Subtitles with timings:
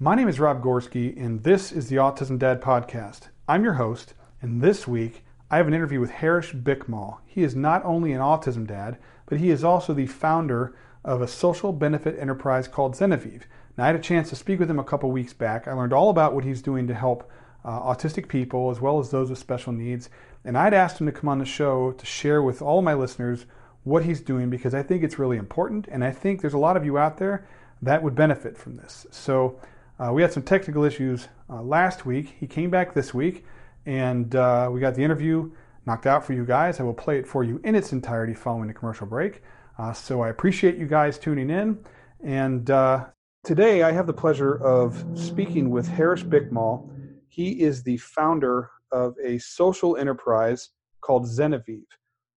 [0.00, 3.28] My name is Rob Gorski, and this is the Autism Dad Podcast.
[3.46, 7.18] I'm your host, and this week I have an interview with Harish Bikmal.
[7.24, 11.28] He is not only an autism dad, but he is also the founder of a
[11.28, 13.42] social benefit enterprise called Zenaviv.
[13.78, 15.68] Now, I had a chance to speak with him a couple weeks back.
[15.68, 17.30] I learned all about what he's doing to help
[17.64, 20.10] uh, autistic people as well as those with special needs.
[20.44, 23.46] And I'd asked him to come on the show to share with all my listeners
[23.84, 25.86] what he's doing because I think it's really important.
[25.86, 27.46] And I think there's a lot of you out there
[27.80, 29.06] that would benefit from this.
[29.12, 29.60] So,
[29.98, 32.34] uh, we had some technical issues uh, last week.
[32.38, 33.44] He came back this week,
[33.86, 35.52] and uh, we got the interview
[35.86, 36.80] knocked out for you guys.
[36.80, 39.42] I will play it for you in its entirety following the commercial break.
[39.78, 41.78] Uh, so I appreciate you guys tuning in.
[42.24, 43.06] And uh,
[43.44, 46.90] today I have the pleasure of speaking with Harish Bikmal.
[47.28, 51.84] He is the founder of a social enterprise called Zenaviv.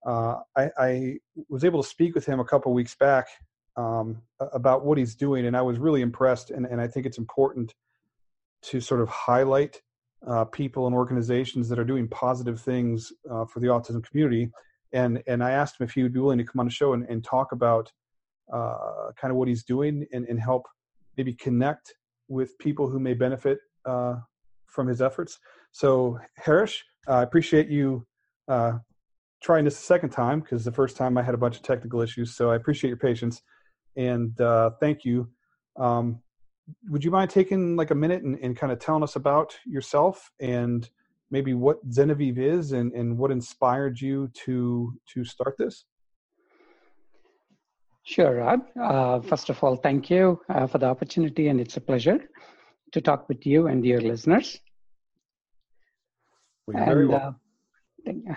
[0.06, 1.18] Uh, I, I,
[1.50, 3.28] was able to speak with him a couple weeks back
[3.78, 6.52] um, about what he's doing, and I was really impressed.
[6.52, 7.74] And, and I think it's important
[8.64, 9.82] to sort of highlight
[10.26, 14.50] uh, people and organizations that are doing positive things uh, for the autism community.
[14.94, 16.94] And and I asked him if he would be willing to come on the show
[16.94, 17.92] and, and talk about
[18.52, 20.66] uh, kind of what he's doing and, and help
[21.18, 21.94] maybe connect
[22.30, 24.16] with people who may benefit uh,
[24.66, 25.40] from his efforts.
[25.72, 28.06] So Harish, I appreciate you
[28.48, 28.80] uh,
[29.42, 32.02] trying this a second time because the first time I had a bunch of technical
[32.02, 32.36] issues.
[32.36, 33.42] So I appreciate your patience
[33.98, 35.28] and uh, thank you.
[35.78, 36.20] Um,
[36.90, 40.32] would you mind taking like a minute and, and kind of telling us about yourself
[40.40, 40.90] and
[41.32, 45.86] maybe what Zenaviv is and, and what inspired you to to start this?
[48.04, 48.62] Sure, Rob.
[48.80, 52.20] Uh, first of all, thank you uh, for the opportunity, and it's a pleasure
[52.94, 54.62] to talk with you and your listeners.
[56.68, 57.36] Well, and, well.
[58.08, 58.36] uh,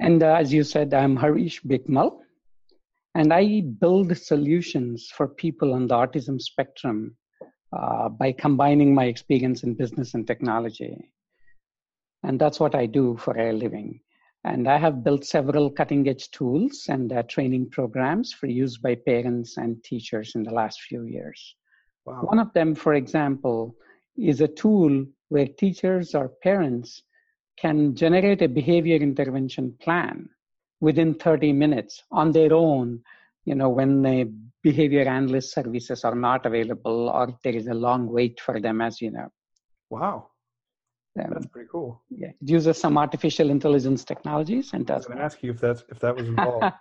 [0.00, 2.18] and uh, as you said, I'm Harish Bikmal,
[3.14, 7.16] and I build solutions for people on the autism spectrum
[7.72, 11.10] uh, by combining my experience in business and technology.
[12.22, 14.00] And that's what I do for a living.
[14.44, 18.94] And I have built several cutting edge tools and uh, training programs for use by
[18.94, 21.56] parents and teachers in the last few years.
[22.06, 22.22] Wow.
[22.22, 23.74] One of them, for example,
[24.16, 27.02] is a tool where teachers or parents
[27.58, 30.28] can generate a behavior intervention plan
[30.80, 33.02] within 30 minutes on their own
[33.44, 34.30] you know when the
[34.62, 39.00] behavior analyst services are not available or there is a long wait for them as
[39.00, 39.28] you know.
[39.88, 40.28] Wow.
[41.18, 42.02] Um, that's pretty cool.
[42.10, 42.28] Yeah.
[42.28, 45.60] It uses some artificial intelligence technologies and does i was going to ask you if
[45.60, 46.74] that's if that was involved.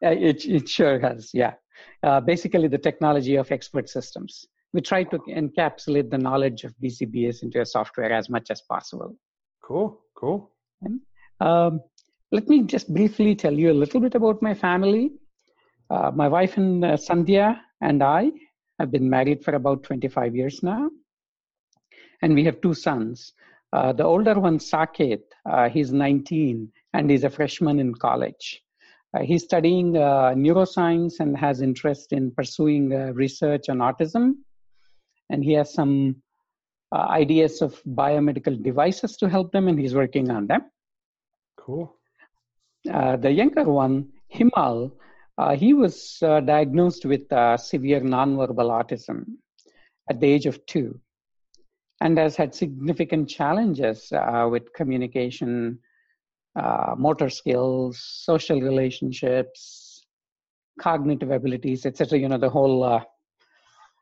[0.00, 1.54] It, it sure has yeah.
[2.02, 4.46] Uh, basically the technology of expert systems.
[4.72, 9.14] We try to encapsulate the knowledge of bcbs into a software as much as possible.
[9.62, 10.50] Cool cool.
[10.82, 11.00] And,
[11.40, 11.80] um,
[12.36, 15.04] let me just briefly tell you a little bit about my family
[15.90, 18.32] uh, my wife and uh, Sandhya and I
[18.80, 20.90] have been married for about 25 years now.
[22.22, 23.32] And we have two sons.
[23.72, 28.62] Uh, the older one, Saket, uh, he's 19 and he's a freshman in college.
[29.14, 34.32] Uh, he's studying uh, neuroscience and has interest in pursuing research on autism.
[35.30, 36.16] And he has some
[36.92, 40.62] ideas of biomedical devices to help them, and he's working on them.
[41.58, 41.95] Cool.
[42.86, 44.92] The younger one, Himal,
[45.38, 49.24] uh, he was uh, diagnosed with uh, severe nonverbal autism
[50.08, 50.98] at the age of two
[52.00, 55.78] and has had significant challenges uh, with communication,
[56.58, 60.06] uh, motor skills, social relationships,
[60.80, 62.18] cognitive abilities, etc.
[62.18, 63.02] You know, the whole uh,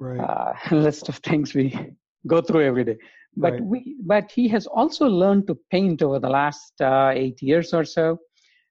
[0.01, 0.57] right.
[0.73, 1.77] list of things we
[2.27, 2.97] go through every day.
[3.37, 3.65] But, right.
[3.65, 8.19] we, but he has also learned to paint over the last eight years or so.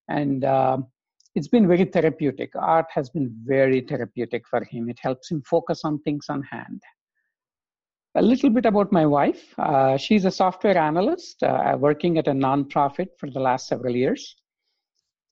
[0.09, 0.87] And um,
[1.35, 2.51] it's been very therapeutic.
[2.55, 4.89] Art has been very therapeutic for him.
[4.89, 6.81] It helps him focus on things on hand.
[8.15, 9.57] A little bit about my wife.
[9.57, 14.35] Uh, she's a software analyst uh, working at a nonprofit for the last several years.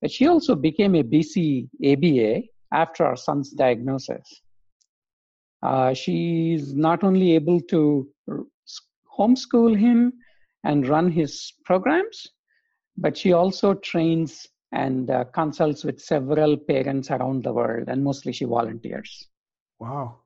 [0.02, 4.42] But she also became a BC ABA after our son's diagnosis.
[5.62, 8.10] Uh, she's not only able to
[9.16, 10.14] homeschool him
[10.64, 12.26] and run his programs,
[12.98, 18.32] but she also trains and uh, consults with several parents around the world, and mostly
[18.32, 19.28] she volunteers.
[19.80, 20.20] Wow.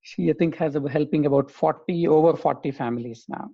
[0.00, 3.50] She, I think, has a, helping about 40, over 40 families now.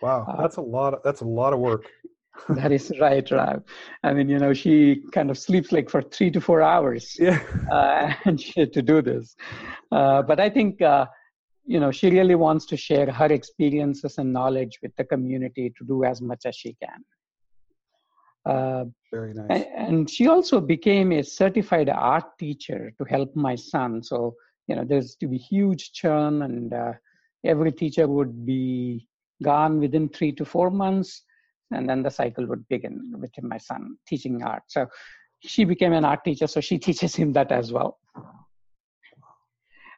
[0.00, 0.94] Wow, uh, that's a lot.
[0.94, 1.86] Of, that's a lot of work.
[2.48, 3.64] that is right, Rob.
[4.02, 7.16] I mean, you know, she kind of sleeps like for three to four hours.
[7.18, 7.40] Yeah.
[7.70, 9.34] Uh, and she, to do this,
[9.92, 11.06] uh, but I think uh,
[11.64, 15.84] you know she really wants to share her experiences and knowledge with the community to
[15.86, 17.04] do as much as she can.
[18.46, 19.64] Uh, Very nice.
[19.76, 24.02] And she also became a certified art teacher to help my son.
[24.02, 24.34] So,
[24.66, 26.92] you know, there's to be huge churn and uh,
[27.44, 29.08] every teacher would be
[29.42, 31.22] gone within three to four months,
[31.70, 34.62] and then the cycle would begin with my son teaching art.
[34.68, 34.86] So
[35.40, 37.98] she became an art teacher, so she teaches him that as well.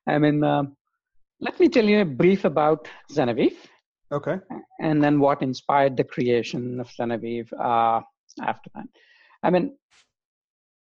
[0.07, 0.65] I mean, uh,
[1.41, 3.55] let me tell you a brief about Zenaviv.
[4.13, 4.39] Okay.
[4.81, 8.03] And then what inspired the creation of Zenaviv uh,
[8.41, 8.87] after that.
[9.43, 9.77] I mean,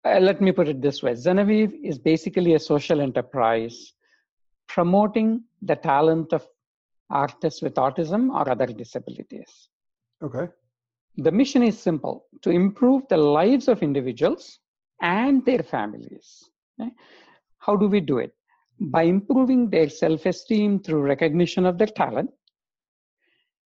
[0.05, 3.93] uh, let me put it this way Zenaviv is basically a social enterprise
[4.69, 6.47] promoting the talent of
[7.11, 9.69] artists with autism or other disabilities.
[10.23, 10.49] Okay.
[11.17, 14.61] The mission is simple to improve the lives of individuals
[15.03, 16.45] and their families.
[16.81, 16.91] Okay?
[17.59, 18.33] How do we do it?
[18.81, 22.31] By improving their self esteem through recognition of their talent,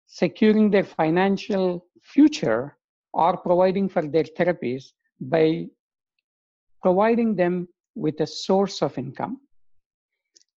[0.08, 2.78] securing their financial future,
[3.14, 5.66] or providing for their therapies by
[6.82, 9.40] providing them with a source of income.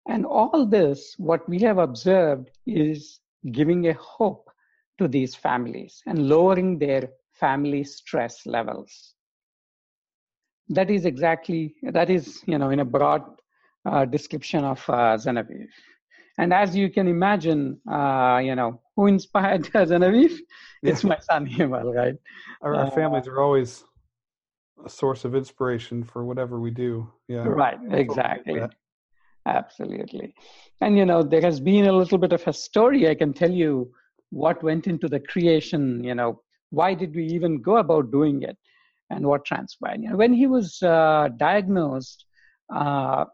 [0.08, 3.20] And all this, what we have observed is
[3.52, 4.50] giving a hope
[4.98, 9.14] to these families and lowering their family stress levels.
[10.68, 13.24] That is exactly, that is, you know, in a broad
[13.84, 15.16] uh, description of uh.
[16.40, 20.32] And as you can imagine, uh, you know, who inspired Zenaviv?
[20.82, 20.92] Yeah.
[20.92, 22.14] It's my son Himal, right?
[22.62, 23.84] Our, our families uh, are always
[24.84, 27.06] a source of inspiration for whatever we do.
[27.28, 27.44] Yeah.
[27.46, 28.62] Right, exactly.
[29.46, 30.34] Absolutely.
[30.80, 33.50] And, you know, there has been a little bit of a story I can tell
[33.50, 33.92] you
[34.30, 36.40] what went into the creation, you know,
[36.70, 38.56] why did we even go about doing it
[39.10, 40.00] and what transpired.
[40.02, 42.24] You know, when he was uh, diagnosed,
[42.74, 43.26] uh,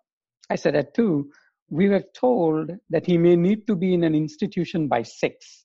[0.50, 1.30] I said at two,
[1.68, 5.64] we were told that he may need to be in an institution by six.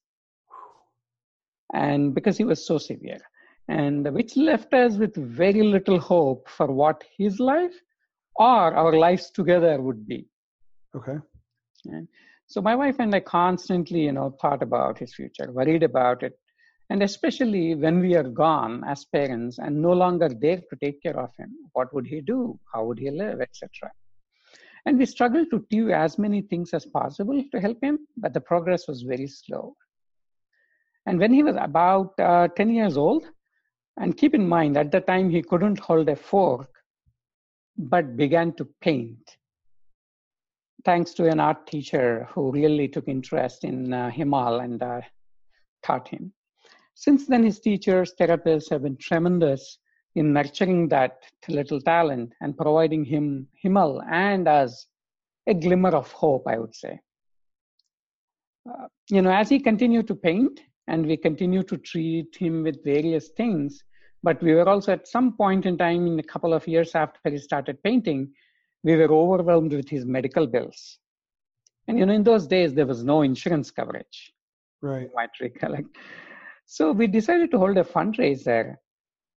[1.74, 3.20] And because he was so severe
[3.68, 7.74] and which left us with very little hope for what his life
[8.36, 10.28] or our lives together would be.
[10.96, 11.18] Okay.
[11.86, 12.08] And
[12.48, 16.34] so my wife and I constantly, you know, thought about his future, worried about it,
[16.90, 21.18] and especially when we are gone as parents and no longer there to take care
[21.18, 22.60] of him, what would he do?
[22.74, 23.70] How would he live, etc.
[24.86, 28.42] And we struggled to do as many things as possible to help him, but the
[28.42, 29.76] progress was very slow.
[31.06, 33.26] And when he was about uh, 10 years old,
[33.98, 36.70] and keep in mind, at the time he couldn't hold a fork,
[37.78, 39.38] but began to paint.
[40.84, 45.02] Thanks to an art teacher who really took interest in uh, Himal and uh,
[45.84, 46.34] taught him.
[46.96, 49.78] Since then, his teachers, therapists have been tremendous
[50.16, 54.88] in nurturing that little talent and providing him, Himal, and as
[55.48, 57.00] a glimmer of hope, I would say.
[58.70, 62.84] Uh, you know, as he continued to paint, and we continued to treat him with
[62.84, 63.84] various things.
[64.24, 67.30] But we were also at some point in time, in a couple of years after
[67.30, 68.32] he started painting,
[68.84, 71.00] we were overwhelmed with his medical bills.
[71.88, 74.32] And you know, in those days, there was no insurance coverage.
[74.82, 75.04] Right.
[75.04, 75.88] You might recollect.
[76.66, 78.76] So we decided to hold a fundraiser,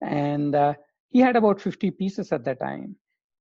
[0.04, 0.74] and uh,
[1.10, 2.96] he had about 50 pieces at that time.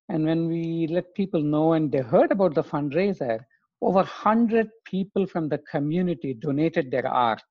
[0.09, 3.39] And when we let people know and they heard about the fundraiser,
[3.81, 7.41] over 100 people from the community donated their art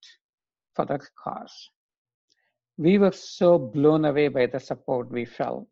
[0.75, 1.71] for the cause.
[2.79, 5.69] We were so blown away by the support we felt.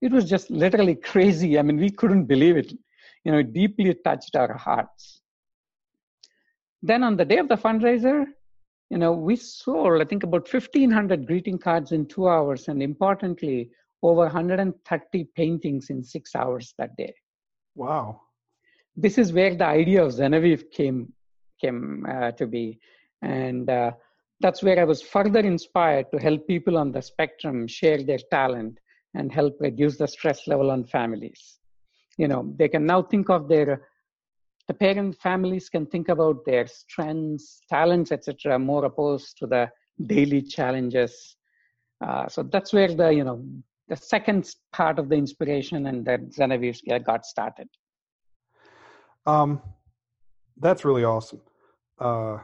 [0.00, 1.58] It was just literally crazy.
[1.58, 2.72] I mean, we couldn't believe it.
[3.24, 5.20] You know, it deeply touched our hearts.
[6.82, 8.26] Then on the day of the fundraiser,
[8.90, 13.70] you know, we sold, I think, about 1,500 greeting cards in two hours, and importantly,
[14.02, 17.14] over 130 paintings in six hours that day.
[17.74, 18.20] Wow.
[18.96, 21.12] This is where the idea of Zenaviv came
[21.60, 22.78] came uh, to be,
[23.22, 23.92] and uh,
[24.40, 28.78] that's where I was further inspired to help people on the spectrum share their talent
[29.14, 31.58] and help reduce the stress level on families.
[32.18, 33.88] You know, they can now think of their
[34.68, 39.68] the parent families can think about their strengths, talents, etc., more opposed to the
[40.06, 41.36] daily challenges.
[42.00, 43.44] Uh, so that's where the you know
[43.88, 47.68] the second part of the inspiration and that Zenaviv got started.
[49.26, 49.60] Um,
[50.58, 51.40] that's really awesome.
[51.98, 52.38] Uh,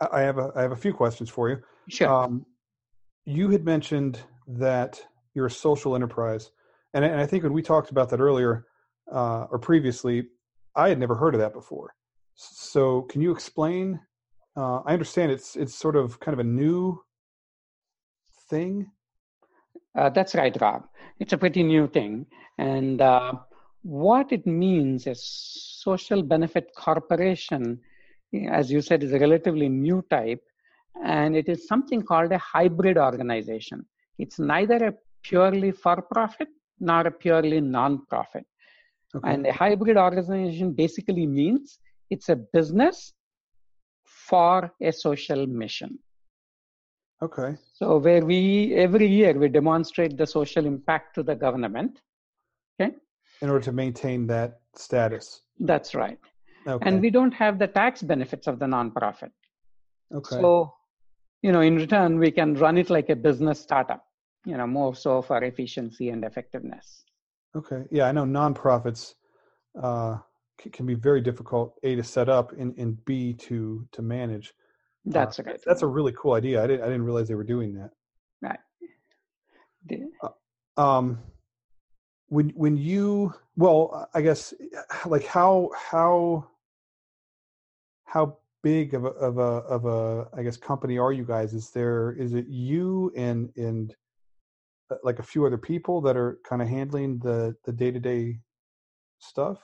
[0.00, 1.58] I have a I have a few questions for you.
[1.88, 2.08] Sure.
[2.08, 2.46] Um,
[3.24, 5.02] you had mentioned that
[5.34, 6.50] you're a social enterprise,
[6.94, 8.66] and, and I think when we talked about that earlier
[9.12, 10.28] uh, or previously,
[10.76, 11.94] I had never heard of that before.
[12.34, 14.00] So, can you explain?
[14.56, 17.02] Uh, I understand it's it's sort of kind of a new
[18.50, 18.90] thing.
[19.96, 20.84] Uh, that's right, Rob.
[21.18, 22.26] It's a pretty new thing,
[22.58, 23.32] and uh,
[23.82, 27.80] what it means is social benefit corporation
[28.50, 30.42] as you said, is a relatively new type,
[31.04, 33.84] and it is something called a hybrid organization.
[34.18, 36.48] It's neither a purely for profit
[36.80, 38.46] nor a purely non profit.
[39.16, 39.32] Okay.
[39.32, 41.78] And a hybrid organization basically means
[42.10, 43.12] it's a business
[44.04, 45.98] for a social mission.
[47.22, 47.56] Okay.
[47.72, 52.00] So where we every year we demonstrate the social impact to the government.
[52.78, 52.94] Okay.
[53.40, 55.42] In order to maintain that status.
[55.58, 56.18] That's right.
[56.66, 56.86] Okay.
[56.86, 59.30] And we don't have the tax benefits of the nonprofit.
[60.14, 60.36] okay.
[60.36, 60.74] So,
[61.42, 64.04] you know, in return, we can run it like a business startup,
[64.44, 67.05] you know, more so for efficiency and effectiveness.
[67.56, 67.84] Okay.
[67.90, 69.14] Yeah, I know nonprofits
[69.80, 70.18] uh,
[70.60, 71.78] c- can be very difficult.
[71.82, 74.52] A to set up and, and B to to manage.
[75.04, 75.60] That's Uh, right.
[75.64, 76.62] That's a really cool idea.
[76.62, 77.90] I didn't I didn't realize they were doing that.
[78.42, 78.58] right.
[79.86, 80.10] The-
[80.76, 81.18] Um,
[82.28, 84.52] when when you well, I guess
[85.06, 86.48] like how how
[88.04, 91.54] how big of a of a of a I guess company are you guys?
[91.54, 93.96] Is there is it you and and uh,
[95.02, 98.38] like a few other people that are kind of handling the the day to day
[99.18, 99.58] stuff?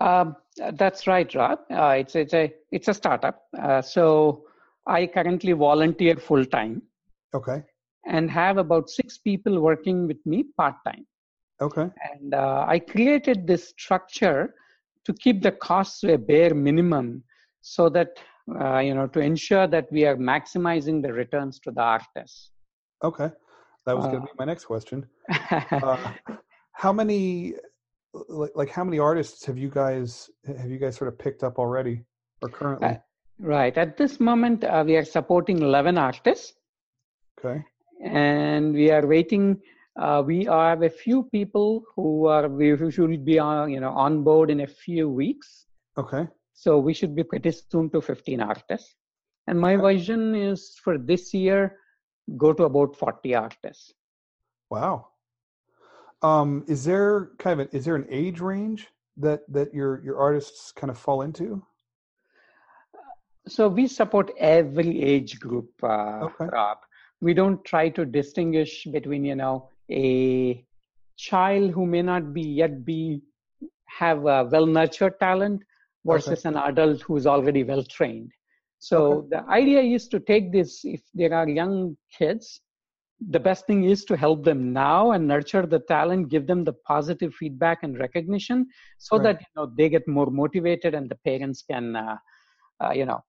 [0.00, 0.36] Um,
[0.74, 1.60] that's right, Rob.
[1.70, 3.42] Uh, it's it's a it's a startup.
[3.58, 4.44] Uh, so
[4.86, 6.82] I currently volunteer full time
[7.34, 7.62] Okay.
[8.06, 11.06] and have about six people working with me part time.
[11.60, 11.90] Okay.
[12.12, 14.54] And uh, I created this structure
[15.04, 17.22] to keep the costs to a bare minimum,
[17.60, 18.18] so that
[18.60, 22.50] uh, you know to ensure that we are maximizing the returns to the artists.
[23.04, 23.30] Okay.
[23.86, 25.06] That was going Uh, to be my next question.
[25.50, 26.12] Uh,
[26.72, 27.54] how many
[28.28, 31.58] like, like how many artists have you guys have you guys sort of picked up
[31.58, 32.04] already
[32.42, 32.98] or currently?
[33.38, 36.52] right at this moment, uh, we are supporting 11 artists.
[37.38, 37.64] Okay.
[38.02, 39.60] and we are waiting.
[39.98, 44.22] Uh, we have a few people who are we should be on you know on
[44.22, 45.66] board in a few weeks.
[45.96, 46.26] Okay.
[46.54, 48.94] So we should be pretty soon to 15 artists.
[49.46, 51.76] And my vision is for this year,
[52.36, 53.94] go to about 40 artists.
[54.70, 55.08] Wow.
[56.22, 60.18] Um, is there kind of a, is there an age range that that your your
[60.18, 61.62] artists kind of fall into?
[63.48, 66.46] So we support every age group, uh, Okay.
[66.46, 66.78] Rob.
[67.20, 70.64] We don't try to distinguish between you know a
[71.16, 73.22] child who may not be yet be
[73.86, 75.62] have a well nurtured talent
[76.04, 78.30] versus an adult who's already well trained.
[78.80, 79.20] So Okay.
[79.30, 82.62] the idea is to take this if there are young kids,
[83.28, 86.72] the best thing is to help them now and nurture the talent, give them the
[86.86, 88.66] positive feedback and recognition,
[88.98, 89.28] so Right.
[89.28, 92.16] that you know they get more motivated and the parents can uh,
[92.82, 93.20] uh, you know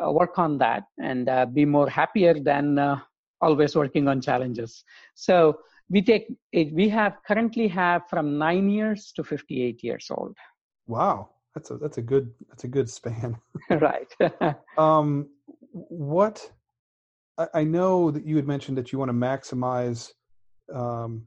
[0.00, 3.00] uh, work on that and uh, be more happier than uh,
[3.40, 4.84] always working on challenges.
[5.14, 10.36] So we take it, we have currently have from nine years to 58 years old.
[10.86, 11.30] Wow.
[11.54, 13.36] That's a that's a good that's a good span.
[13.70, 14.12] right.
[14.78, 15.28] Um,
[15.72, 16.50] what
[17.38, 20.10] I, I know that you had mentioned that you want to maximize,
[20.72, 21.26] um,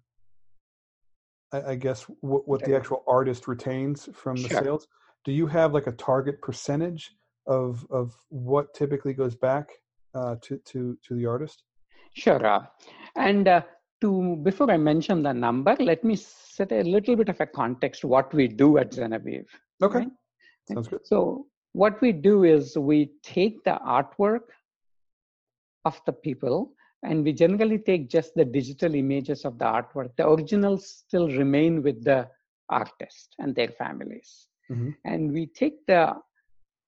[1.51, 4.63] I, I guess what, what the actual artist retains from the Sure.
[4.63, 4.87] sales.
[5.23, 7.11] Do you have like a target percentage
[7.45, 9.69] of of what typically goes back
[10.15, 11.63] uh, to to to the artist?
[12.15, 12.39] Sure.
[12.39, 12.67] Rob.
[13.15, 13.61] And uh,
[14.01, 18.03] to before I mention the number, let me set a little bit of a context
[18.03, 19.45] what we do at Zenaviv.
[19.81, 20.11] Okay, Right.
[20.67, 21.05] sounds good.
[21.05, 24.41] So what we do is we take the artwork
[25.85, 30.15] of the people and we generally take just the digital images of the artwork.
[30.17, 32.29] The originals still remain with the
[32.69, 34.47] artist and their families.
[34.71, 34.95] Mhm.
[35.03, 36.15] And we take the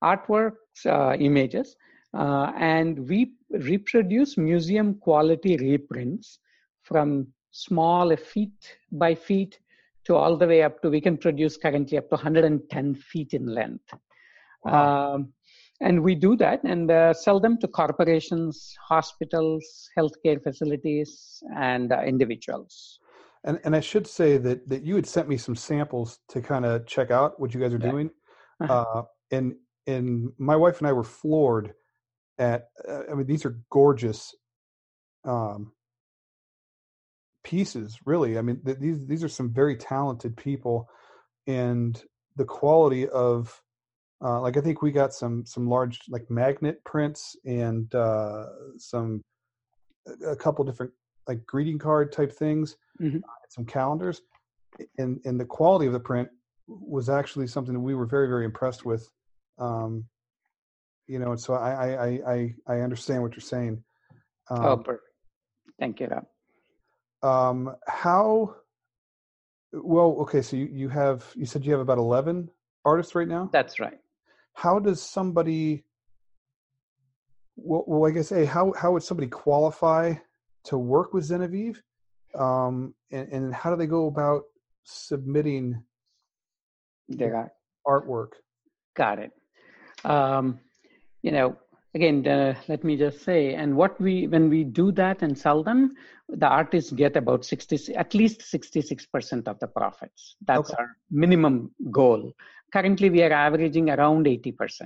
[0.03, 1.75] artworks uh, images
[2.13, 6.39] uh, and we reproduce museum quality reprints
[6.83, 9.59] from small feet by feet
[10.05, 13.45] to all the way up to we can produce currently up to 110 feet in
[13.45, 13.93] length
[14.63, 15.15] Wow.
[15.15, 15.33] um,
[15.81, 22.01] and we do that and uh, sell them to corporations hospitals healthcare facilities and uh,
[22.13, 22.99] individuals
[23.47, 26.65] And and I should say that that you had sent me some samples to kind
[26.65, 27.91] of check out what you guys are Yeah.
[27.91, 28.09] doing,
[28.63, 28.73] Uh-huh.
[28.73, 29.01] uh,
[29.35, 29.47] and
[29.93, 30.07] and
[30.51, 31.67] my wife and I were floored
[32.39, 32.61] at.
[32.89, 34.33] Uh, I mean, these are gorgeous
[35.33, 35.74] um,
[37.45, 37.97] pieces.
[38.05, 40.89] Really, I mean, th- these these are some very talented people,
[41.47, 42.01] and
[42.35, 43.61] the quality of.
[44.23, 48.45] Uh, like I think we got some some large like magnet prints and uh,
[48.77, 49.21] some
[50.25, 50.91] a couple different
[51.27, 53.21] like greeting card type things Mhm.
[53.49, 54.21] some calendars
[54.97, 56.29] and and the quality of the print
[56.67, 59.09] was actually something that we were very very impressed with
[59.59, 60.05] um
[61.07, 63.83] you know and so i i i i understand what you're saying
[64.51, 65.03] oh um, perfect
[65.79, 66.25] thank you Rob.
[67.25, 68.55] Um how
[69.71, 72.49] well okay so you you have you said you have about 11
[72.83, 73.49] artists right now?
[73.51, 73.99] That's right.
[74.53, 75.83] How does somebody
[77.57, 80.13] well, well i guess a how how would somebody qualify
[80.65, 81.77] to work with Zenaviv
[82.37, 84.43] um and, and how do they go about
[84.83, 85.81] submitting
[87.07, 87.53] their
[87.87, 88.33] artwork?
[88.95, 89.31] Got it.
[90.03, 90.59] um,
[91.21, 91.57] you know,
[91.95, 95.63] again, uh, let me just say, and what we, when we do that and sell
[95.63, 95.95] them,
[96.27, 100.35] the artists get about 60, at least 66% of the profits.
[100.45, 100.75] That's okay.
[100.77, 102.33] our minimum goal.
[102.73, 104.81] Currently, we are averaging around 80%.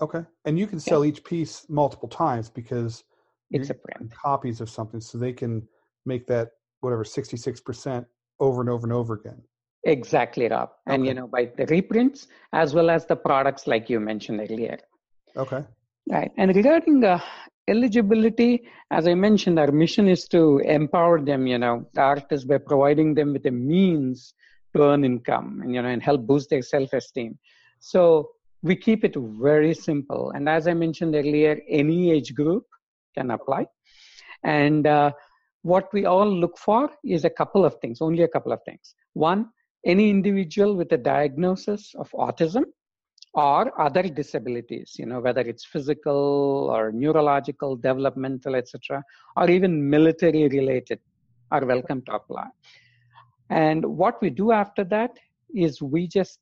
[0.00, 0.22] Okay.
[0.46, 3.04] And you can sell each piece multiple times because
[3.50, 4.12] it's a print.
[4.12, 5.66] copies of something so they can
[6.06, 6.50] make that
[6.80, 8.06] whatever 66%
[8.40, 9.42] over and over and over again.
[9.84, 10.70] Exactly, Rob.
[10.86, 10.94] Okay.
[10.94, 14.78] And you know, by the reprints as well as the products like you mentioned earlier.
[15.36, 15.64] Okay.
[16.10, 16.30] Right.
[16.38, 17.20] And regarding uh,
[17.68, 22.58] eligibility, as I mentioned, our mission is to empower them, you know, the artists by
[22.58, 24.32] providing them with a means
[24.74, 27.38] to earn income and, you know, and help boost their self-esteem.
[27.80, 28.30] So
[28.62, 30.30] we keep it very simple.
[30.30, 32.64] And as I mentioned earlier, any age group
[33.14, 33.66] can apply.
[34.44, 35.12] And uh,
[35.62, 38.94] what we all look for is a couple of things, only a couple of things.
[39.12, 39.50] One,
[39.84, 42.64] any individual with a diagnosis of autism
[43.34, 49.02] or other disabilities you know whether it's physical or neurological developmental etc
[49.36, 50.98] or even military related
[51.50, 52.46] are welcome to apply.
[53.50, 55.18] And what we do after that
[55.54, 56.40] is we just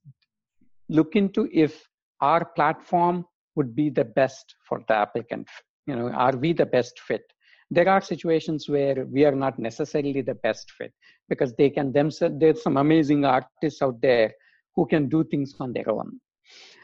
[0.89, 1.89] look into if
[2.21, 3.25] our platform
[3.55, 5.49] would be the best for the applicant
[5.87, 7.23] you know are we the best fit?
[7.71, 10.93] There are situations where we are not necessarily the best fit
[11.29, 14.33] because they can themselves there's some amazing artists out there
[14.75, 16.21] who can do things on their own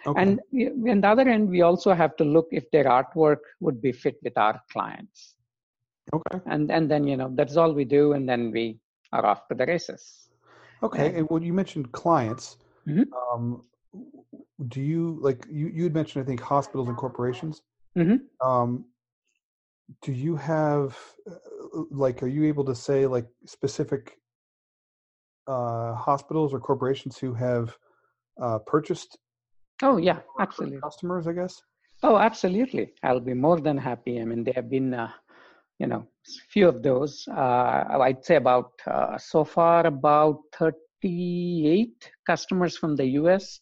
[0.06, 0.20] Okay.
[0.20, 0.40] And
[0.88, 4.16] on the other end, we also have to look if their artwork would be fit
[4.22, 5.36] with our clients.
[6.12, 6.40] Okay.
[6.46, 8.78] And and then you know that's all we do, and then we
[9.12, 10.28] are off to the races.
[10.82, 11.06] Okay.
[11.06, 12.56] And, and when you mentioned clients,
[12.88, 13.04] mm-hmm.
[13.14, 13.62] um,
[14.68, 17.62] do you like you you had mentioned I think hospitals and corporations.
[17.96, 18.48] Mm-hmm.
[18.48, 18.86] Um,
[20.00, 20.98] do you have
[21.30, 21.34] uh,
[21.90, 24.18] like are you able to say like specific
[25.46, 27.76] uh, hospitals or corporations who have
[28.40, 29.18] uh, purchased
[29.82, 30.80] Oh yeah, absolutely.
[30.80, 31.60] Customers, I guess.
[32.04, 32.94] Oh, absolutely.
[33.02, 34.20] I'll be more than happy.
[34.20, 35.10] I mean, there have been, uh,
[35.78, 36.06] you know,
[36.50, 37.26] few of those.
[37.28, 43.60] Uh, I'd say about uh, so far about 38 customers from the U.S.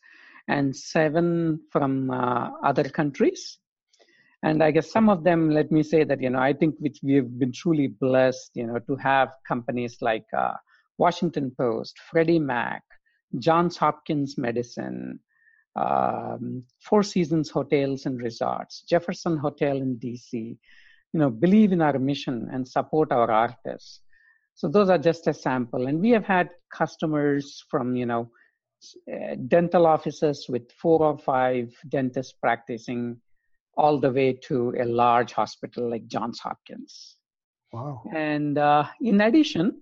[0.48, 3.58] and seven from uh, other countries.
[4.42, 7.00] And I guess some of them, let me say that, you know, I think which
[7.02, 10.54] we've been truly blessed, you know, to have companies like uh,
[10.96, 12.82] Washington Post, Freddie Mac,
[13.38, 15.20] Johns Hopkins Medicine,
[15.76, 21.98] um, Four Seasons Hotels and Resorts, Jefferson Hotel in DC, you know, believe in our
[21.98, 24.00] mission and support our artists.
[24.54, 25.86] So those are just a sample.
[25.86, 28.30] And we have had customers from, you know,
[29.12, 33.20] uh, dental offices with four or five dentists practicing
[33.76, 37.16] all the way to a large hospital like Johns Hopkins.
[37.72, 38.02] Wow.
[38.14, 39.80] And uh, in addition,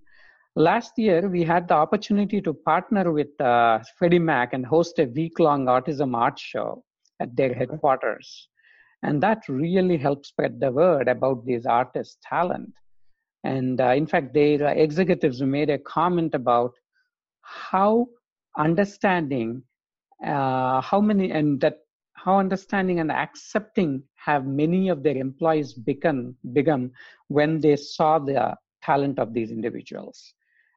[0.59, 5.05] Last year, we had the opportunity to partner with uh, Freddie Mac and host a
[5.05, 6.83] week long autism art show
[7.21, 8.49] at their headquarters.
[9.01, 12.73] And that really helped spread the word about these artists' talent.
[13.45, 16.73] And uh, in fact, their executives made a comment about
[17.39, 18.07] how
[18.57, 19.63] understanding,
[20.27, 21.77] uh, how many, and that
[22.15, 26.91] how understanding and accepting have many of their employees become, become
[27.29, 30.33] when they saw the talent of these individuals.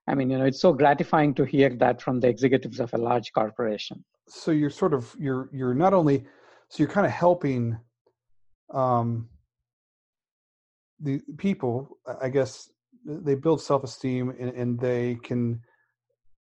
[0.09, 2.99] I mean, you know, it's so gratifying to hear that from the executives of a
[2.99, 4.05] large corporation.
[4.29, 6.25] So you're sort of you're you're not only
[6.69, 7.79] so you're kind of helping
[8.73, 9.29] um
[11.01, 12.71] the people, I guess
[13.05, 15.61] they build self-esteem and, and they can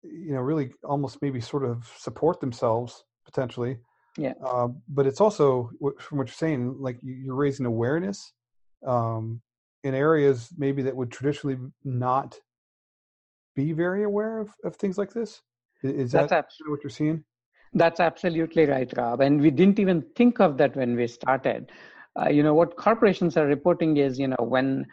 [0.03, 3.77] you know really almost maybe sort of support themselves potentially
[4.17, 8.33] yeah uh, but it's also from what you're saying like you're raising awareness
[8.85, 9.41] um,
[9.83, 12.37] in areas maybe that would traditionally not
[13.55, 15.41] be very aware of, of things like this?
[15.83, 17.23] Is that That's what you're seeing?
[17.73, 19.21] That's absolutely right, Rob.
[19.21, 21.71] And we didn't even think of that when we started.
[22.19, 24.85] Uh, you know what corporations are reporting is, you know, when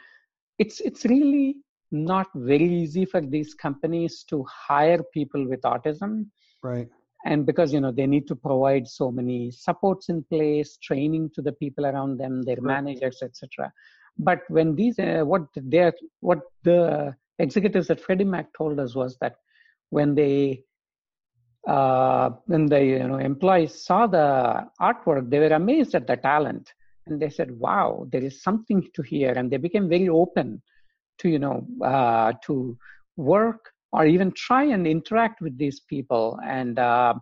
[0.59, 1.57] it's it's really
[1.93, 6.27] not very easy for these companies to hire people with autism.
[6.63, 6.89] Right.
[7.27, 11.43] And because you know they need to provide so many supports in place, training to
[11.43, 12.85] the people around them, their right.
[12.85, 13.71] managers, etc.
[14.19, 19.17] But when these, uh, what they're what the executives at Freddie Mac told us was
[19.21, 19.37] that
[19.91, 20.63] when they
[21.69, 26.73] uh, when the you know employees saw the artwork, they were amazed at the talent,
[27.07, 30.63] and they said, "Wow, there is something to here," and they became very open
[31.19, 32.77] to you know uh, to
[33.17, 37.15] work or even try and interact with these people and uh,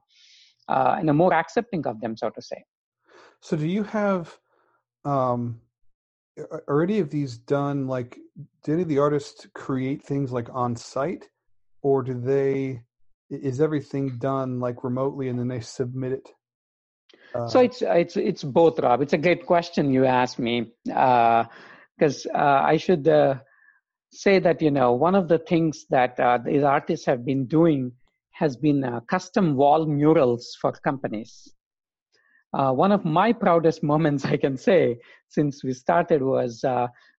[0.68, 2.62] uh, and are more accepting of them, so to say.
[3.40, 4.36] So, do you have
[5.04, 5.60] um,
[6.66, 8.18] are any of these done like
[8.64, 11.28] do any of the artists create things like on site
[11.82, 12.82] or do they
[13.30, 16.28] is everything done like remotely and then they submit it
[17.34, 19.02] Uh, so it's it's it's both, Rob.
[19.02, 23.34] It's a great question you asked me because uh, uh, I should uh,
[24.10, 27.92] say that you know one of the things that uh, these artists have been doing
[28.32, 31.52] has been custom wall murals for companies.
[32.52, 36.64] One of my proudest moments, I can say, since we started was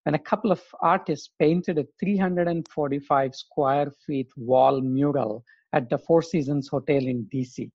[0.09, 6.21] when a couple of artists painted a 345 square feet wall mural at the Four
[6.21, 7.69] Seasons Hotel in DC.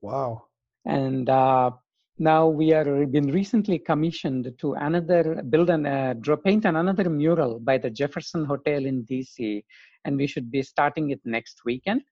[0.00, 0.46] Wow.
[0.86, 1.70] And uh,
[2.18, 7.08] now we are been recently commissioned to another build and uh, draw paint on another
[7.08, 9.62] mural by the Jefferson Hotel in DC,
[10.04, 12.02] and we should be starting it next weekend,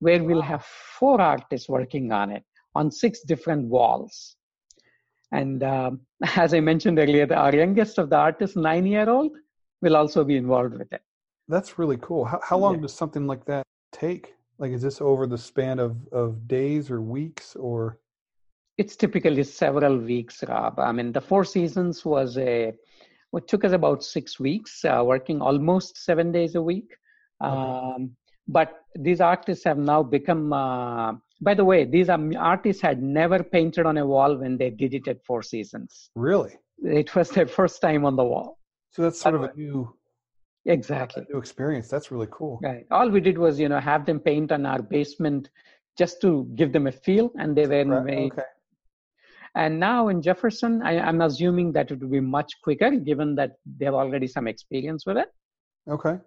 [0.00, 2.44] where we'll have four artists working on it
[2.76, 4.36] on six different walls.
[5.32, 6.00] And um,
[6.36, 9.32] as I mentioned earlier, our youngest of the artists, nine-year-old,
[9.82, 11.02] will also be involved with it.
[11.48, 12.24] That's really cool.
[12.24, 12.82] How, how long yeah.
[12.82, 14.34] does something like that take?
[14.58, 17.98] Like, is this over the span of, of days or weeks or?
[18.78, 20.78] It's typically several weeks, Rob.
[20.78, 22.74] I mean, the Four Seasons was a,
[23.30, 26.96] what took us about six weeks, uh, working almost seven days a week.
[27.42, 27.52] Okay.
[27.52, 28.16] Um,
[28.48, 33.86] but these artists have now become, uh, by the way, these artists had never painted
[33.86, 36.10] on a wall when they did it at Four Seasons.
[36.14, 36.54] Really?
[36.82, 38.58] It was their first time on the wall.
[38.90, 39.94] So that's sort of a new
[40.66, 44.18] exactly new experience that's really cool right all we did was you know have them
[44.18, 45.48] paint on our basement
[45.96, 48.04] just to give them a feel and they were right.
[48.04, 48.42] made okay.
[49.54, 53.52] and now in jefferson I, i'm assuming that it will be much quicker given that
[53.78, 55.32] they have already some experience with it
[55.88, 56.18] okay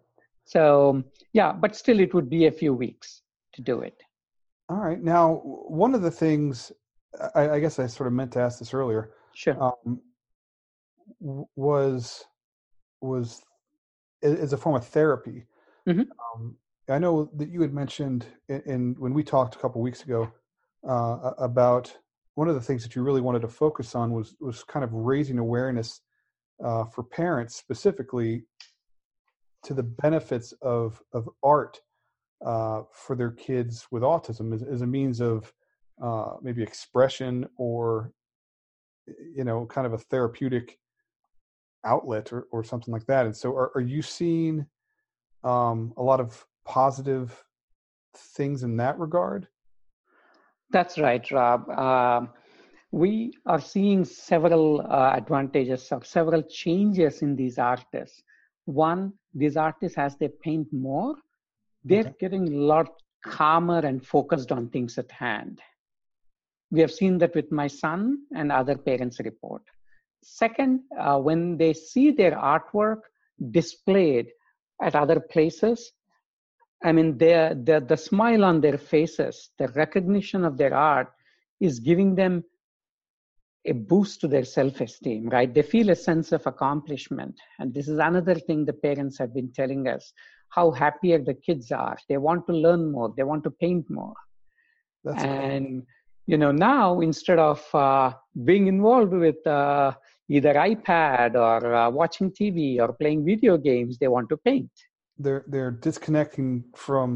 [0.45, 3.22] so yeah but still it would be a few weeks
[3.54, 4.02] to do it
[4.69, 6.71] all right now one of the things
[7.36, 9.99] i, I guess i sort of meant to ask this earlier sure um,
[11.55, 12.25] was
[13.01, 13.41] was
[14.21, 15.45] as a form of therapy.
[15.88, 16.01] Mm-hmm.
[16.01, 16.55] Um,
[16.89, 20.32] I know that you had mentioned in, in when we talked a couple weeks ago
[20.88, 21.95] uh, about
[22.36, 24.93] one of the things that you really wanted to focus on was was kind of
[24.93, 26.01] raising awareness
[26.63, 28.43] uh, for parents specifically
[29.63, 31.79] to the benefits of of art
[32.45, 35.52] uh, for their kids with autism as, as a means of
[36.02, 38.13] uh, maybe expression or
[39.36, 40.80] you know kind of a therapeutic
[41.86, 43.25] outlet or, or something like that.
[43.25, 44.65] And so, are, are you seeing
[45.43, 47.43] um, a lot of positive
[48.15, 49.47] things in that regard?
[50.71, 51.69] That's right, Rob.
[51.69, 52.28] Uh,
[52.91, 58.23] we are seeing several uh, advantages or several changes in these artists.
[58.65, 61.15] One, these artists, as they paint more,
[61.84, 62.15] they're okay.
[62.20, 62.89] getting a lot
[63.24, 65.62] calmer and focused on things at hand.
[66.72, 69.63] We have seen that with my son and other parents report.
[70.24, 73.02] Second, uh, when they see their artwork
[73.52, 74.28] displayed
[74.82, 75.92] at other places,
[76.84, 81.12] I mean, the, the smile on their faces, the recognition of their art
[81.60, 82.44] is giving them
[83.65, 85.54] a boost to their self esteem, right?
[85.54, 87.36] They feel a sense of accomplishment.
[87.60, 90.13] And this is another thing the parents have been telling us
[90.50, 91.98] how happier the kids are.
[92.08, 94.16] They want to learn more, they want to paint more.
[95.04, 95.86] That's and cool
[96.30, 98.14] you know now instead of uh,
[98.46, 99.92] being involved with uh,
[100.30, 104.72] either ipad or uh, watching tv or playing video games they want to paint.
[105.18, 107.08] They're they're disconnecting from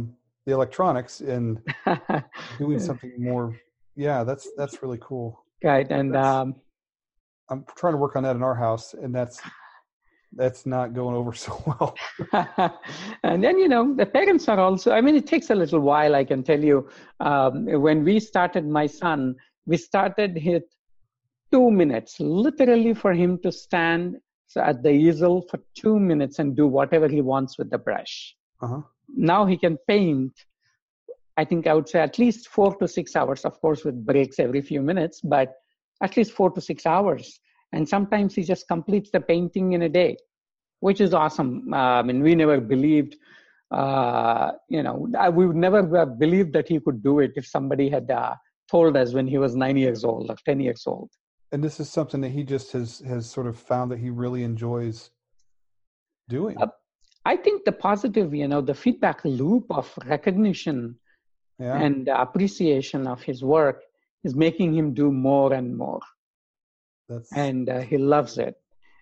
[0.46, 1.62] the electronics and
[2.58, 3.56] doing something more.
[3.96, 5.28] Yeah that's that's really cool.
[5.64, 6.56] Right and um,
[7.52, 9.38] i'm trying to work on that in our house and that's
[10.36, 11.96] that's not going over so well.
[13.24, 16.16] and then, you know, the parents are also, I mean, it takes a little while,
[16.16, 16.90] I can tell you.
[17.20, 20.64] Um, when we started my son, we started with
[21.52, 24.18] two minutes, literally for him to stand
[24.58, 28.36] at the easel for two minutes and do whatever he wants with the brush.
[28.62, 28.82] Uh-huh.
[29.10, 30.34] Now he can paint,
[31.38, 34.40] I think I would say at least four to six hours, of course, with breaks
[34.40, 35.54] every few minutes, but
[36.02, 37.40] at least four to six hours
[37.74, 40.16] and sometimes he just completes the painting in a day
[40.80, 41.74] which is awesome.
[41.74, 43.16] Uh, i mean we never believed
[43.72, 44.96] uh, you know
[45.38, 48.34] we would never have believed that he could do it if somebody had uh,
[48.70, 51.10] told us when he was nine years old or ten years old.
[51.52, 54.44] And this is something that he just has has sort of found that he really
[54.44, 55.10] enjoys
[56.30, 56.56] doing.
[56.58, 56.68] Uh,
[57.26, 60.78] i think the positive you know the feedback loop of recognition
[61.60, 61.78] yeah.
[61.86, 63.82] and appreciation of his work
[64.24, 66.02] is making him do more and more
[67.14, 67.32] that's...
[67.34, 68.56] And uh, he loves it.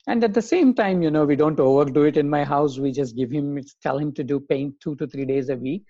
[0.08, 2.80] And at the same time, you know, we don't overdo it in my house.
[2.80, 5.86] We just give him, tell him to do paint two to three days a week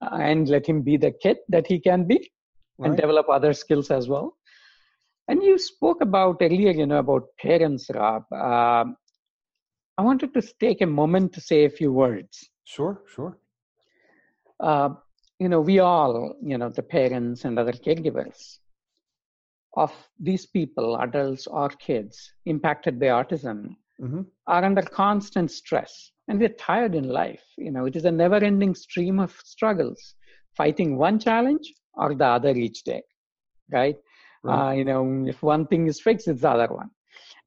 [0.00, 2.30] uh, and let him be the kid that he can be
[2.78, 2.88] right.
[2.88, 4.36] and develop other skills as well.
[5.28, 8.24] And you spoke about earlier, you know, about parents, Rob.
[8.32, 8.84] Uh,
[9.98, 12.48] I wanted to take a moment to say a few words.
[12.64, 13.38] Sure, sure.
[14.58, 14.90] Uh,
[15.38, 18.58] you know, we all, you know, the parents and other caregivers,
[19.76, 24.22] of these people, adults or kids impacted by autism, Mm-hmm.
[24.46, 27.44] are under constant stress and we're tired in life.
[27.58, 30.14] You know, it is a never ending stream of struggles,
[30.56, 33.02] fighting one challenge or the other each day,
[33.70, 33.96] right?
[34.42, 34.70] Right.
[34.70, 36.88] Uh, you know, if one thing is fixed, it's the other one.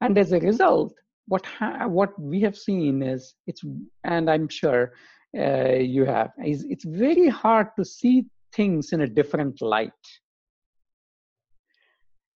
[0.00, 0.94] And as a result,
[1.26, 3.62] what ha- what we have seen is it's,
[4.04, 4.92] and I'm sure
[5.36, 9.90] uh, you have, is it's very hard to see things in a different light.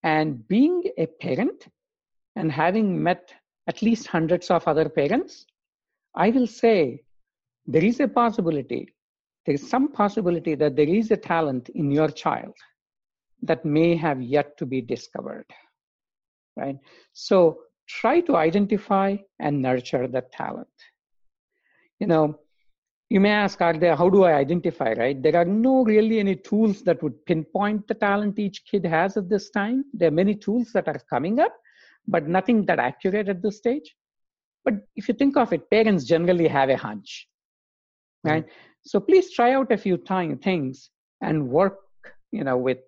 [0.03, 1.67] And being a parent
[2.37, 3.33] and having met
[3.67, 5.47] at least hundreds of other parents,
[6.15, 7.03] I will say
[7.67, 8.95] there is a possibility,
[9.45, 12.55] there is some possibility that there is a talent in your child
[13.43, 15.47] that may have yet to be discovered.
[16.57, 16.77] Right?
[17.13, 20.69] So try to identify and nurture that talent.
[22.01, 22.39] You know,
[23.11, 25.21] you may ask, are there, how do I identify, right?
[25.21, 29.31] There are no really any tools that would pinpoint the talent each kid has at
[29.31, 29.85] this time.
[29.95, 31.55] There are many tools that are coming up,
[32.07, 33.97] but nothing that accurate at this stage.
[34.65, 37.29] But if you think of it, parents generally have a hunch,
[38.25, 38.31] hmm.
[38.31, 38.47] right?
[38.83, 40.91] So please try out a few time things
[41.23, 41.79] and work,
[42.31, 42.79] you know, with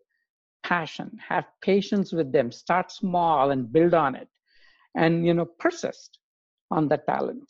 [0.62, 1.18] passion.
[1.26, 2.52] Have patience with them.
[2.52, 4.28] Start small and build on it,
[4.94, 6.18] and you know, persist
[6.70, 7.48] on the talent.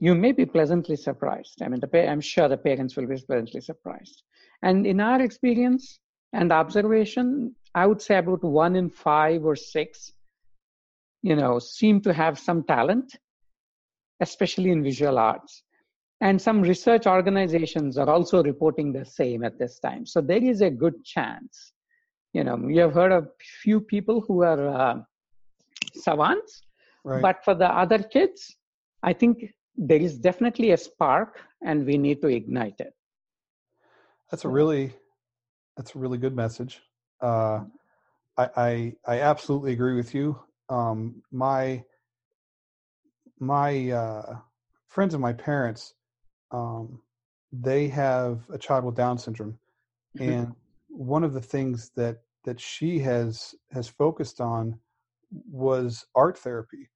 [0.00, 1.62] You may be pleasantly surprised.
[1.62, 4.22] I mean, the pa- I'm sure the parents will be pleasantly surprised.
[4.62, 6.00] And in our experience
[6.32, 10.12] and observation, I would say about one in five or six
[11.22, 13.16] you know seem to have some talent
[14.20, 15.62] especially in visual arts
[16.20, 20.60] and some research organizations are also reporting the same at this time so there is
[20.62, 21.72] a good chance
[22.32, 23.28] you know you have heard of
[23.62, 24.96] few people who are uh,
[25.94, 26.62] savants
[27.02, 27.22] Right.
[27.22, 28.56] but for the other kids
[29.02, 29.44] i think
[29.80, 32.94] there is definitely a spark and we need to ignite it
[34.30, 34.94] That's a really
[35.76, 36.82] that's a really good message.
[37.20, 37.60] Uh,
[38.36, 40.38] I, I I absolutely agree with you.
[40.68, 41.84] Um, my
[43.38, 44.36] my uh,
[44.88, 45.94] friends of my parents,
[46.52, 47.02] um,
[47.52, 49.58] they have a child with Down syndrome,
[50.14, 50.20] Mhm.
[50.24, 50.54] and
[50.88, 54.78] one of the things that that she has has focused on
[55.50, 56.88] was art therapy,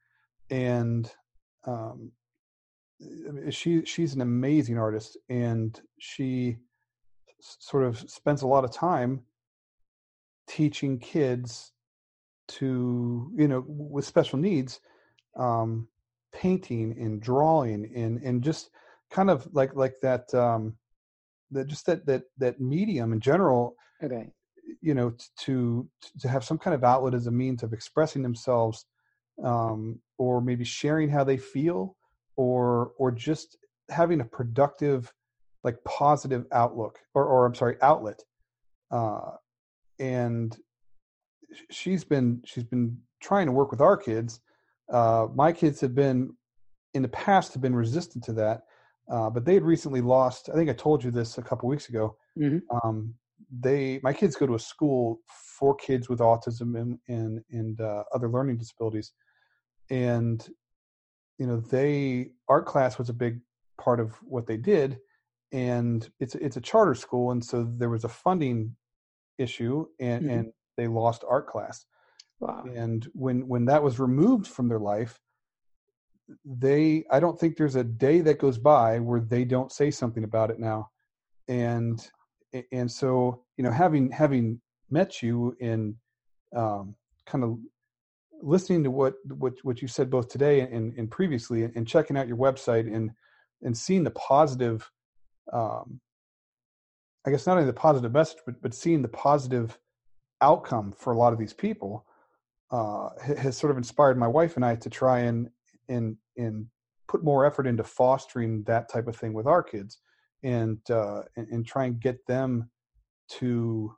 [0.51, 1.11] and
[1.67, 2.13] um,
[3.51, 6.59] she she's an amazing artist, and she
[7.41, 9.21] sort of spends a lot of time
[10.47, 11.73] teaching kids
[12.47, 14.81] to you know with special needs
[15.37, 15.89] um
[16.33, 18.71] painting and drawing and and just
[19.11, 20.75] kind of like like that um
[21.51, 24.31] that just that that that medium in general okay.
[24.81, 25.89] you know t- to
[26.19, 28.85] to have some kind of outlet as a means of expressing themselves
[29.43, 31.97] um or maybe sharing how they feel
[32.37, 33.57] or or just
[33.91, 35.13] having a productive
[35.63, 38.23] like positive outlook or or I'm sorry outlet
[38.91, 39.33] uh
[39.99, 40.57] and
[41.71, 44.41] she's been she's been trying to work with our kids
[44.93, 46.31] uh my kids have been
[46.95, 48.63] in the past have been resistant to that
[49.11, 51.89] uh but they had recently lost I think I told you this a couple weeks
[51.89, 52.63] ago Mhm.
[52.83, 53.15] um
[53.61, 55.21] they my kids go to a school
[55.59, 59.13] for kids with autism and and and uh, other learning disabilities
[59.91, 60.49] and
[61.39, 63.41] you know they art class was a big
[63.81, 64.99] part of what they did
[65.53, 68.75] and it's it's a charter school and so there was a funding
[69.39, 70.31] issue and Mhm.
[70.31, 71.87] and they lost art class.
[72.41, 72.65] Wow.
[72.65, 75.21] And when when that was removed from their life
[76.45, 80.25] they i don't think there's a day that goes by where they don't say something
[80.25, 80.91] about it now.
[81.49, 82.11] And
[82.73, 85.97] and so you know having having met you in
[86.55, 86.95] um,
[87.27, 87.59] kind of
[88.45, 92.29] listening to what what what you said both today and, and previously and checking out
[92.29, 93.11] your website and
[93.63, 94.91] and seeing the positive
[95.53, 96.01] um,
[97.27, 99.79] i guess not only the positive message but but seeing the positive
[100.41, 102.07] outcome for a lot of these people
[102.71, 105.49] uh, has sort of inspired my wife and I to try and
[105.89, 106.67] and and
[107.07, 109.99] put more effort into fostering that type of thing with our kids
[110.43, 112.71] and uh, and, and try and get them
[113.29, 113.95] to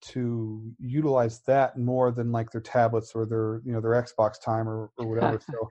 [0.00, 4.68] to utilize that more than like their tablets or their you know their Xbox time
[4.68, 5.40] or, or whatever.
[5.50, 5.68] so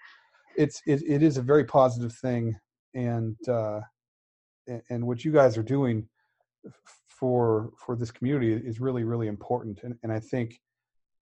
[0.57, 2.55] it's it, it is a very positive thing
[2.93, 3.79] and uh,
[4.89, 6.07] and, what you guys are doing
[7.07, 10.59] for for this community is really really important and, and I think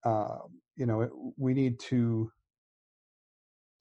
[0.04, 0.38] uh,
[0.76, 2.30] you know it, we need to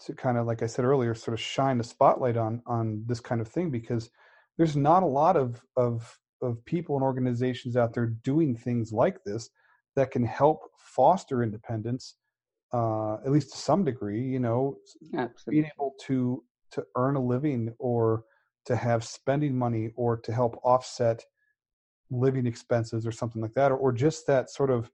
[0.01, 3.19] to kind of like I said earlier sort of shine the spotlight on on this
[3.19, 4.09] kind of thing because
[4.57, 9.23] there's not a lot of of of people and organizations out there doing things like
[9.23, 9.49] this
[9.95, 12.15] that can help foster independence
[12.73, 14.77] uh, at least to some degree you know
[15.17, 15.61] absolutely.
[15.61, 18.23] being able to to earn a living or
[18.65, 21.23] to have spending money or to help offset
[22.11, 24.89] living expenses or something like that or, or just that sort of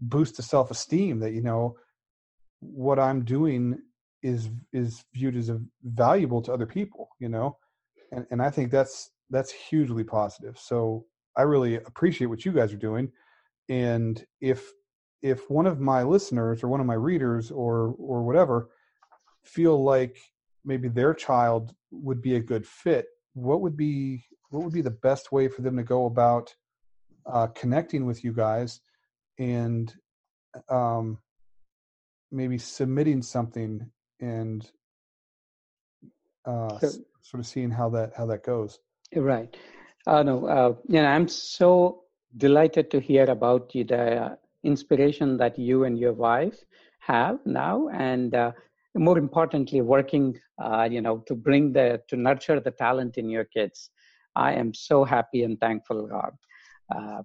[0.00, 1.74] boost to self-esteem that you know
[2.60, 3.78] what i'm doing
[4.22, 7.56] is is viewed as a valuable to other people you know?
[8.12, 11.04] And and i think that's that's hugely positive so
[11.36, 13.10] i really appreciate what you guys are doing
[13.68, 14.70] and if
[15.22, 18.68] if one of my listeners or one of my readers or or whatever
[19.44, 20.18] feel like
[20.64, 24.90] maybe their child would be a good fit what would be what would be the
[24.90, 26.54] best way for them to go about
[27.26, 28.80] uh, connecting with you guys
[29.38, 29.94] and
[30.68, 31.18] um,
[32.30, 34.70] maybe submitting something and
[36.44, 36.88] uh, so,
[37.22, 38.78] sort of seeing how that how that goes.
[39.14, 39.56] Right.
[40.06, 42.02] Uh, no, uh, know, I'm so
[42.36, 46.58] delighted to hear about the inspiration that you and your wife
[47.00, 48.52] have now, and uh,
[48.94, 53.44] more importantly, working, uh, you know, to bring the to nurture the talent in your
[53.44, 53.90] kids.
[54.34, 56.34] I am so happy and thankful, Rob.
[56.94, 57.22] Uh,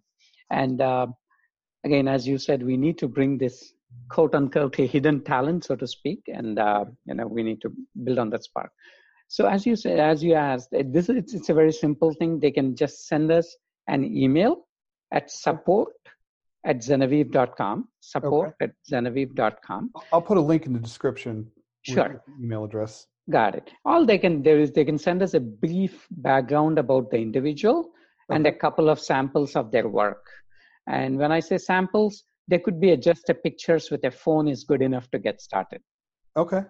[0.49, 1.07] and uh,
[1.83, 3.73] again, as you said, we need to bring this
[4.09, 7.71] quote unquote hidden talent, so to speak, and uh, you know we need to
[8.03, 8.71] build on that spark.
[9.31, 12.37] So as you said, as you asked, eh, this it's, it's a very simple thing.
[12.37, 13.55] They can just send us
[13.87, 14.67] an email
[15.13, 15.93] at support
[16.65, 17.87] at zenaviv.com.
[18.01, 18.65] Support okay.
[18.65, 19.91] at zenaviv.com.
[20.11, 21.49] I'll put a link in the description.
[21.83, 22.21] Sure.
[22.43, 23.07] Email address.
[23.29, 23.71] Got it.
[23.85, 27.79] All they can do is they can send us a brief background about the individual
[28.29, 28.35] okay.
[28.35, 30.25] and a couple of samples of their work.
[30.87, 34.65] And when I say samples, they could be just a pictures with a phone is
[34.65, 35.81] good enough to get started.
[36.35, 36.63] Okay.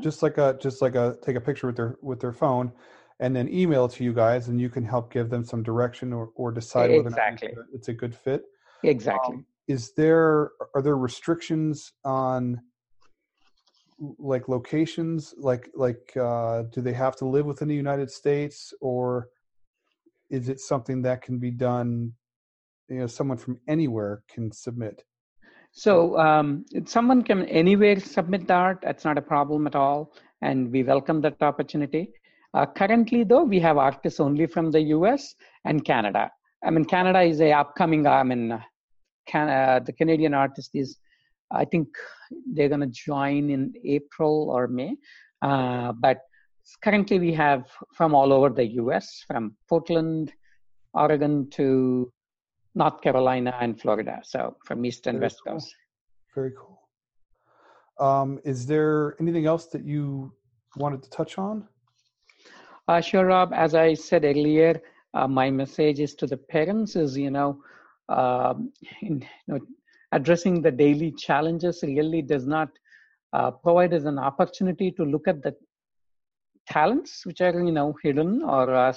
[0.00, 2.72] Just like a just like a take a picture with their with their phone
[3.20, 6.12] and then email it to you guys and you can help give them some direction
[6.12, 7.48] or, or decide whether exactly.
[7.48, 8.44] or not it's a good fit.
[8.82, 9.36] Exactly.
[9.36, 12.60] Um, is there are there restrictions on
[14.18, 19.28] like locations like like uh do they have to live within the United States or
[20.30, 22.12] is it something that can be done
[22.88, 25.04] you know someone from anywhere can submit
[25.72, 30.70] so um, someone can anywhere submit the art that's not a problem at all and
[30.72, 32.12] we welcome that opportunity.
[32.54, 36.30] Uh, currently though we have artists only from the us and canada.
[36.64, 38.60] I mean canada is a upcoming i mean
[39.26, 40.98] can, uh, the canadian artist is
[41.52, 41.88] i think
[42.52, 44.96] they're going to join in april or may.
[45.40, 46.18] Uh, but
[46.82, 50.32] currently we have from all over the us from portland
[50.94, 52.12] oregon to
[52.74, 54.20] North Carolina and Florida.
[54.22, 55.54] So from East and Very West cool.
[55.54, 55.74] Coast.
[56.34, 56.80] Very cool.
[57.98, 60.32] Um, is there anything else that you
[60.76, 61.66] wanted to touch on?
[62.88, 63.52] Uh, sure, Rob.
[63.52, 64.80] As I said earlier,
[65.14, 67.62] uh, my message is to the parents is, you know,
[68.08, 69.60] um, in, you know,
[70.12, 72.68] addressing the daily challenges really does not
[73.32, 75.54] uh, provide us an opportunity to look at the
[76.68, 78.92] talents which are, you know, hidden or uh,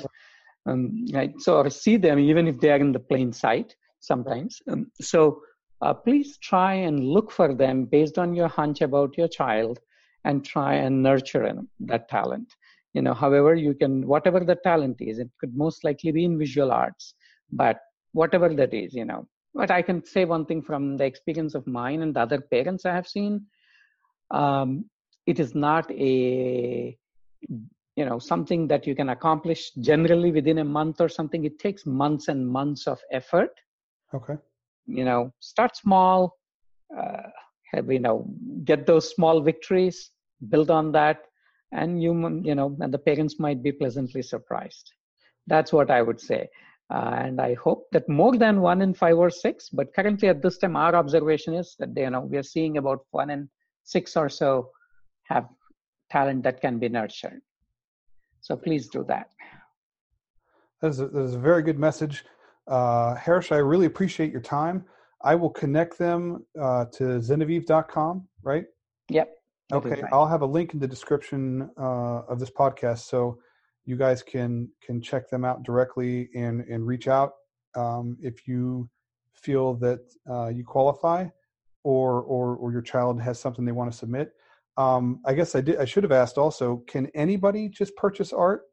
[0.65, 1.34] um, right?
[1.39, 4.62] So, or see them even if they are in the plain sight sometimes.
[4.69, 5.41] Um, so,
[5.82, 9.80] uh, please try and look for them based on your hunch about your child
[10.23, 12.47] and try and nurture that talent.
[12.93, 16.38] You know, however, you can, whatever the talent is, it could most likely be in
[16.38, 17.15] visual arts,
[17.52, 17.80] but
[18.13, 19.28] whatever that is, you know.
[19.54, 22.86] But I can say one thing from the experience of mine and the other parents
[22.86, 23.45] I have seen.
[24.32, 24.86] Um,
[25.26, 26.97] it is not a
[27.95, 31.86] you know something that you can accomplish generally within a month or something it takes
[31.86, 33.51] months and months of effort.
[34.13, 34.36] Okay.
[34.86, 36.38] You know start small
[36.97, 37.29] uh,
[37.73, 38.25] have, you know
[38.63, 40.12] get those small victories
[40.49, 41.21] build on that
[41.71, 44.91] and you you know and the parents might be pleasantly surprised.
[45.47, 46.49] That's what i would say.
[46.93, 50.41] Uh, and i hope that more than one in five or six but currently at
[50.41, 53.49] this time our observation is that you know we are seeing about one in
[53.84, 54.69] six or so
[55.23, 55.47] have
[56.12, 57.41] talent that can be nurtured
[58.43, 59.29] so please do that.
[60.82, 62.25] That is a, that is a very good message.
[62.67, 64.86] Uh, Harish, I really appreciate your time.
[65.23, 68.65] I will connect them uh, to Zenaviv.com, right?
[69.10, 69.29] Yep.
[69.71, 70.12] Okay, right.
[70.12, 73.39] I'll have a link in the description uh, of this podcast, so
[73.86, 77.32] you guys can can check them out directly and and reach out
[77.76, 78.89] um, if you
[79.34, 81.28] feel that uh, you qualify,
[81.84, 84.34] or or or your child has something they want to submit
[84.78, 85.78] um, I guess I did.
[85.78, 86.84] I should have asked also.
[86.88, 88.63] Can anybody just purchase art,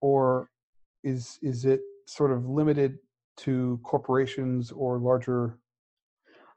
[0.00, 0.50] or
[1.02, 2.98] is is it sort of limited
[3.38, 5.58] to corporations or larger?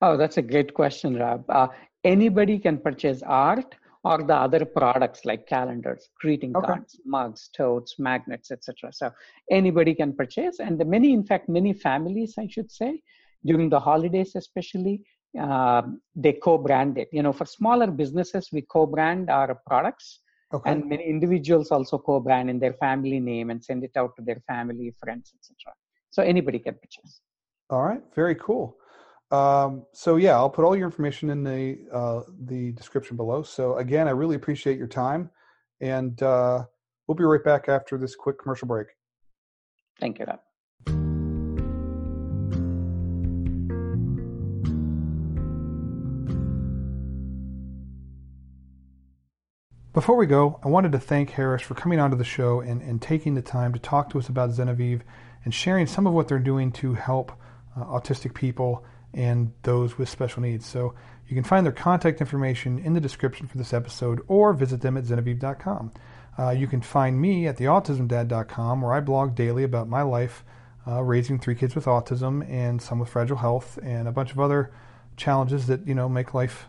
[0.02, 1.44] Oh, that's a great question, Rob.
[1.50, 1.68] Uh,
[2.04, 6.68] anybody can purchase art or the other products like calendars, greeting okay.
[6.68, 8.92] cards, mugs, totes, magnets, etc.
[8.94, 9.12] So
[9.52, 13.02] anybody can purchase, and the many, in fact, many families, I should say,
[13.46, 15.04] during the holidays especially,
[15.38, 15.84] uh,
[16.16, 17.10] they co-brand it.
[17.12, 20.22] You know, for smaller businesses, we co-brand our products,
[20.54, 20.72] okay.
[20.72, 24.42] and many individuals also co-brand in their family name and send it out to their
[24.48, 25.74] family, friends, etc.
[26.10, 27.22] So anybody can purchase.
[27.70, 28.78] All right, very cool.
[29.32, 33.44] Um, so yeah, I'll put all your information in the uh, the description below.
[33.44, 35.30] So again, I really appreciate your time,
[35.82, 36.66] and uh,
[37.08, 38.88] we'll be right back after this quick commercial break.
[40.00, 40.26] Thank you.
[40.26, 40.40] Rob.
[50.00, 53.02] Before we go, I wanted to thank Harish for coming onto the show and, and
[53.02, 55.02] taking the time to talk to us about Zenaviv
[55.44, 57.34] and sharing some of what they're doing to help
[57.76, 60.66] uh, autistic people and those with special needs.
[60.66, 60.96] So
[61.28, 64.96] you can find their contact information in the description for this episode or visit them
[64.96, 65.92] at zenaviv.com.
[66.38, 70.46] Uh, you can find me at theautismdad.com where I blog daily about my life
[70.88, 74.40] uh, raising three kids with autism and some with fragile health and a bunch of
[74.40, 74.72] other
[75.18, 76.68] challenges that you know make life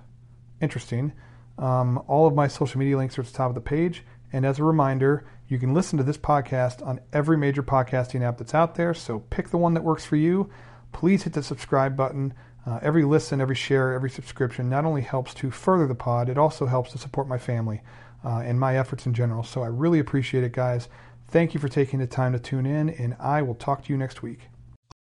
[0.60, 1.12] interesting.
[1.60, 4.02] Um, all of my social media links are at the top of the page.
[4.32, 8.38] And as a reminder, you can listen to this podcast on every major podcasting app
[8.38, 8.94] that's out there.
[8.94, 10.50] So pick the one that works for you.
[10.92, 12.34] Please hit the subscribe button.
[12.66, 16.38] Uh, every listen, every share, every subscription not only helps to further the pod, it
[16.38, 17.82] also helps to support my family
[18.24, 19.42] uh, and my efforts in general.
[19.42, 20.88] So I really appreciate it, guys.
[21.28, 23.96] Thank you for taking the time to tune in, and I will talk to you
[23.96, 24.49] next week.